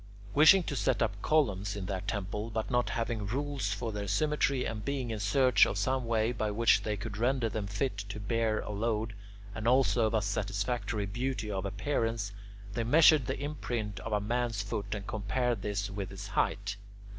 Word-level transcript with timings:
Wishing 0.33 0.63
to 0.63 0.75
set 0.75 1.03
up 1.03 1.21
columns 1.21 1.75
in 1.75 1.85
that 1.85 2.07
temple, 2.07 2.49
but 2.49 2.71
not 2.71 2.89
having 2.89 3.27
rules 3.27 3.71
for 3.71 3.91
their 3.91 4.07
symmetry, 4.07 4.65
and 4.65 4.83
being 4.83 5.11
in 5.11 5.19
search 5.19 5.67
of 5.67 5.77
some 5.77 6.05
way 6.07 6.31
by 6.31 6.49
which 6.49 6.81
they 6.81 6.97
could 6.97 7.17
render 7.19 7.47
them 7.49 7.67
fit 7.67 7.97
to 8.09 8.19
bear 8.19 8.61
a 8.61 8.71
load 8.71 9.13
and 9.53 9.67
also 9.67 10.07
of 10.07 10.15
a 10.15 10.23
satisfactory 10.23 11.05
beauty 11.05 11.51
of 11.51 11.67
appearance, 11.67 12.31
they 12.73 12.83
measured 12.83 13.27
the 13.27 13.39
imprint 13.39 13.99
of 13.99 14.11
a 14.11 14.19
man's 14.19 14.63
foot 14.63 14.95
and 14.95 15.05
compared 15.05 15.61
this 15.61 15.91
with 15.91 16.09
his 16.09 16.29
height. 16.29 16.77